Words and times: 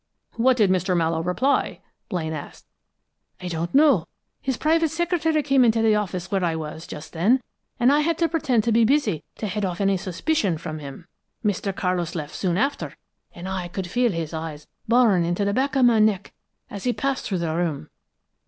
'""What 0.45 0.57
did 0.57 0.71
Mr. 0.71 0.97
Mallowe 0.97 1.21
reply?" 1.21 1.79
Blaine 2.09 2.33
asked. 2.33 2.65
"I 3.39 3.47
don't 3.47 3.71
know. 3.75 4.07
His 4.41 4.57
private 4.57 4.89
secretary 4.89 5.43
came 5.43 5.63
into 5.63 5.83
the 5.83 5.93
office 5.93 6.31
where 6.31 6.43
I 6.43 6.55
was 6.55 6.87
just 6.87 7.13
then, 7.13 7.39
and 7.79 7.91
I 7.91 7.99
had 7.99 8.17
to 8.17 8.27
pretend 8.27 8.63
to 8.63 8.71
be 8.71 8.83
busy 8.83 9.23
to 9.35 9.45
head 9.45 9.63
off 9.63 9.79
any 9.79 9.97
suspicion 9.97 10.57
from 10.57 10.79
him. 10.79 11.05
Mr. 11.45 11.71
Carlis 11.71 12.15
left 12.15 12.33
soon 12.33 12.57
after, 12.57 12.95
and 13.33 13.47
I 13.47 13.67
could 13.67 13.85
feel 13.91 14.11
his 14.11 14.33
eyes 14.33 14.65
boring 14.87 15.23
into 15.23 15.45
the 15.45 15.53
back 15.53 15.75
of 15.75 15.85
my 15.85 15.99
neck 15.99 16.33
as 16.67 16.85
he 16.85 16.93
passed 16.93 17.25
through 17.27 17.37
the 17.37 17.55
room. 17.55 17.87